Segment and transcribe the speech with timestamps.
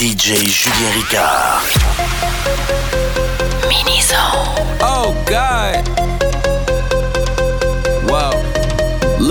[0.00, 1.60] DJ Julien Ricard.
[3.68, 4.78] Mini-zone.
[4.80, 6.29] Oh God.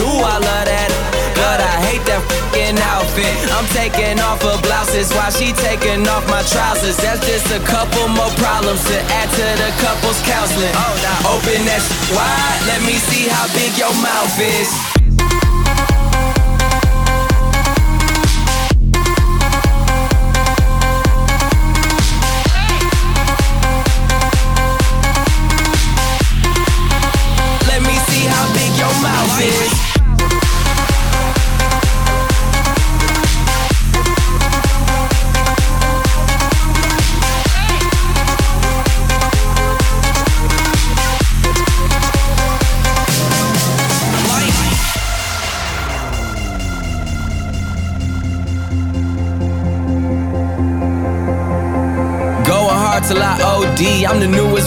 [0.00, 0.90] ooh, I love that.
[1.36, 3.32] But I hate that fucking outfit.
[3.56, 6.96] I'm taking off her blouses while she taking off my trousers.
[6.96, 10.74] That's just a couple more problems to add to the couple's counseling.
[10.76, 11.82] Oh, now open that
[12.12, 12.60] wide.
[12.68, 14.99] Let me see how big your mouth is.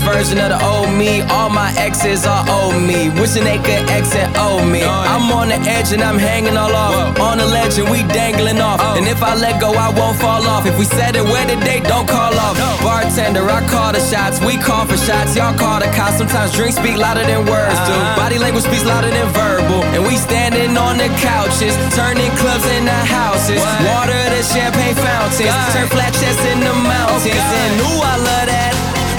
[0.03, 1.21] Version of the old me.
[1.31, 3.09] All my exes are old me.
[3.19, 4.83] Wishing they could exit old me.
[4.83, 7.19] I'm on the edge and I'm hanging all off.
[7.19, 8.79] On the ledge and we dangling off.
[8.81, 8.97] Oh.
[8.97, 10.65] And if I let go, I won't fall off.
[10.65, 12.55] If we said it where today, don't call off.
[12.83, 14.39] Bartender, I call the shots.
[14.43, 15.35] We call for shots.
[15.35, 16.17] Y'all call the cops.
[16.17, 17.95] Sometimes drinks speak louder than words do.
[17.95, 18.19] Uh-huh.
[18.19, 19.83] Body language speaks louder than verbal.
[19.95, 23.61] And we standing on the couches, turning clubs into houses.
[23.87, 25.55] Water to champagne fountains.
[25.73, 27.31] Turn flat chests in the mountains.
[27.31, 28.72] And ooh, I love that.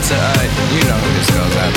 [0.00, 0.42] Out to, uh,
[0.74, 1.74] you know who this goes out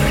[0.00, 0.05] to.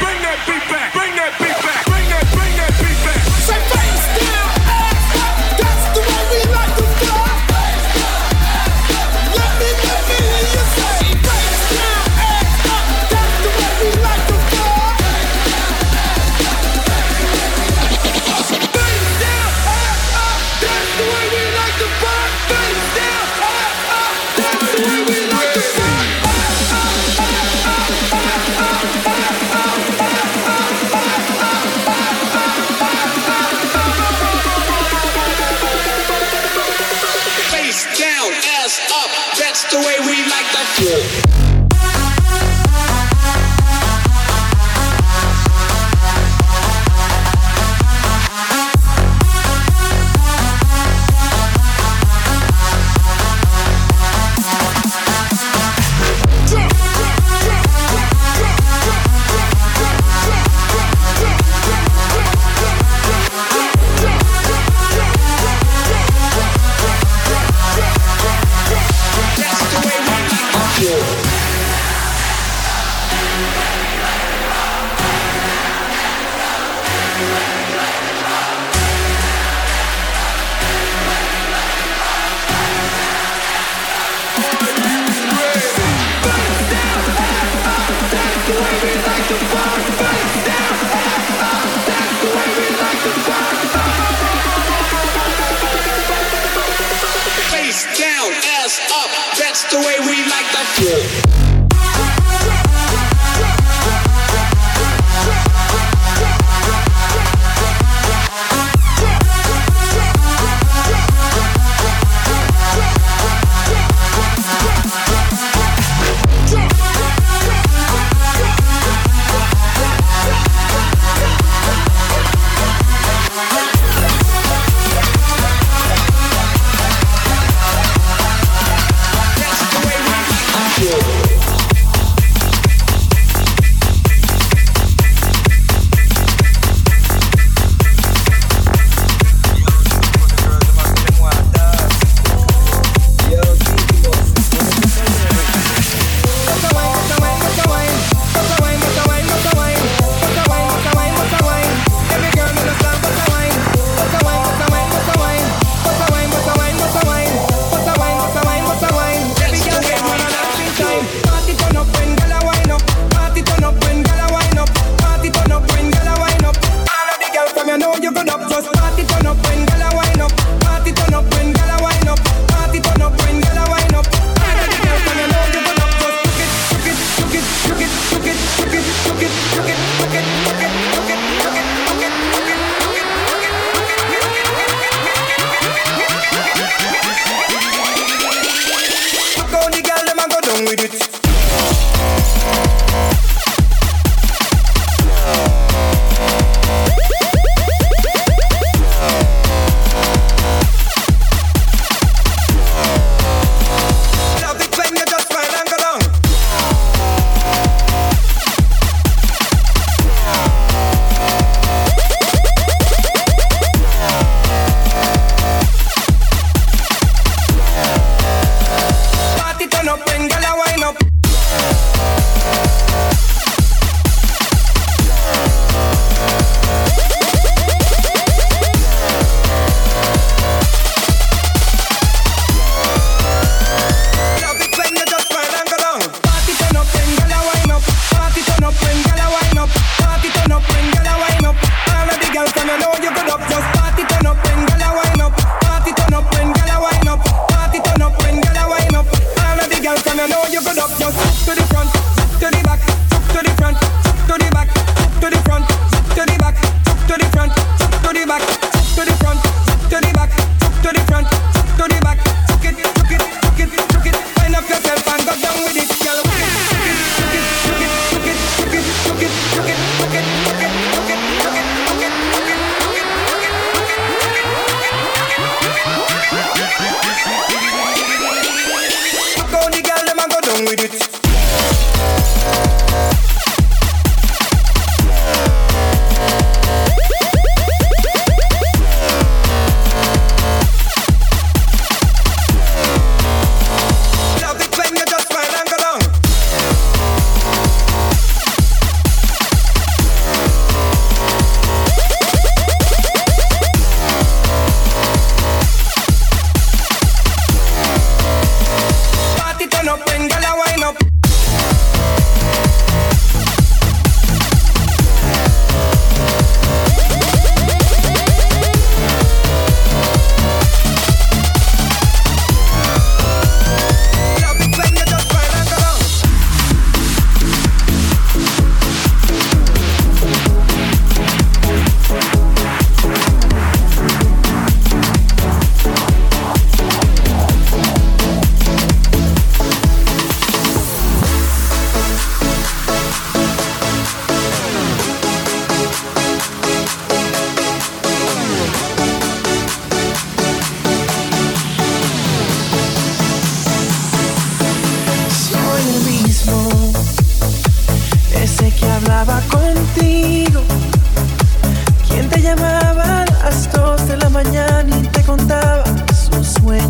[0.00, 0.97] Bring that beat back.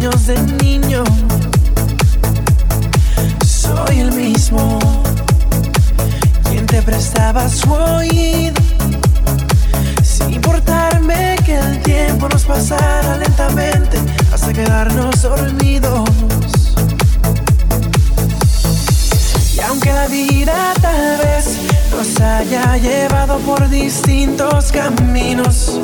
[0.08, 1.04] de niño.
[3.46, 4.78] Soy el mismo
[6.48, 8.54] quien te prestaba su oído.
[10.02, 13.98] Sin importarme que el tiempo nos pasara lentamente
[14.32, 16.08] hasta quedarnos dormidos.
[19.56, 21.58] Y aunque la vida tal vez
[21.90, 25.78] nos haya llevado por distintos caminos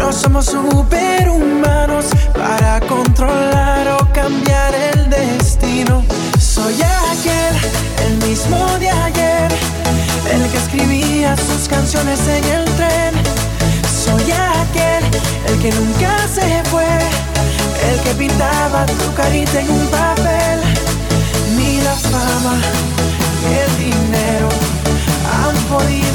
[0.00, 6.02] no somos superhumanos para controlar o cambiar el destino.
[6.38, 6.74] Soy
[7.12, 7.54] aquel,
[8.06, 9.48] el mismo de ayer,
[10.32, 13.12] el que escribía sus canciones en el tren.
[14.04, 15.04] Soy aquel,
[15.48, 16.92] el que nunca se fue,
[17.90, 20.58] el que pintaba tu carita en un papel.
[21.56, 22.54] Ni la fama,
[23.42, 24.48] ni el dinero
[25.40, 26.09] han podido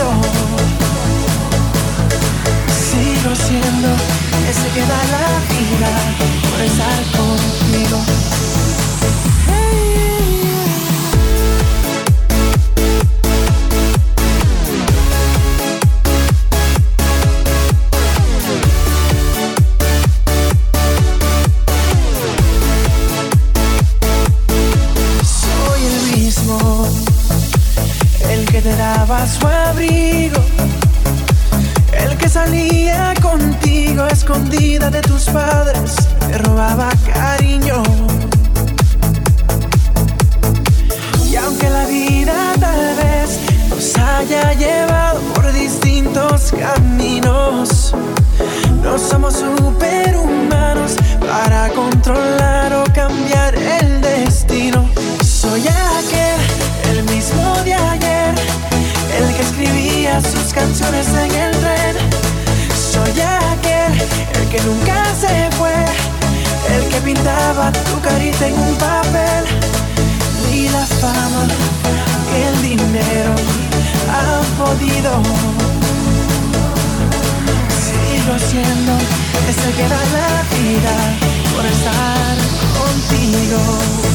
[5.85, 6.94] vida por
[67.05, 69.45] pintaba tu carita en un papel.
[70.49, 71.43] Ni la fama,
[72.43, 73.33] el dinero
[74.17, 75.11] han podido.
[77.85, 78.93] Sigo siendo
[79.49, 80.95] ese que da la vida
[81.53, 82.35] por estar
[82.79, 84.14] contigo.